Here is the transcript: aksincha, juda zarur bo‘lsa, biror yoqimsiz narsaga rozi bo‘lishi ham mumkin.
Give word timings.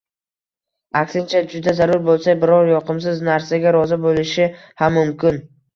aksincha, 1.01 1.43
juda 1.51 1.75
zarur 1.81 2.01
bo‘lsa, 2.09 2.37
biror 2.47 2.73
yoqimsiz 2.73 3.25
narsaga 3.31 3.79
rozi 3.79 4.05
bo‘lishi 4.09 4.53
ham 4.83 5.01
mumkin. 5.03 5.45